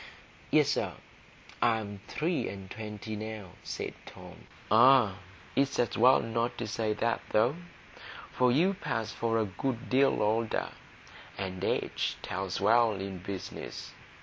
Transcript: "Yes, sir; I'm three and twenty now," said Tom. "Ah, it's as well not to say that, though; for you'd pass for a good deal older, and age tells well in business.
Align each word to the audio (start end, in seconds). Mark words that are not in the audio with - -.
"Yes, 0.49 0.69
sir; 0.69 0.93
I'm 1.61 2.01
three 2.07 2.49
and 2.49 2.71
twenty 2.71 3.15
now," 3.15 3.51
said 3.61 3.93
Tom. 4.07 4.47
"Ah, 4.71 5.19
it's 5.55 5.77
as 5.77 5.95
well 5.95 6.21
not 6.21 6.57
to 6.57 6.65
say 6.65 6.91
that, 6.93 7.21
though; 7.29 7.55
for 8.31 8.51
you'd 8.51 8.81
pass 8.81 9.11
for 9.11 9.37
a 9.37 9.45
good 9.45 9.91
deal 9.91 10.23
older, 10.23 10.69
and 11.37 11.63
age 11.63 12.17
tells 12.23 12.59
well 12.59 12.93
in 12.95 13.19
business. 13.19 13.91